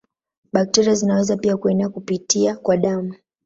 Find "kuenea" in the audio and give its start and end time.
1.57-1.89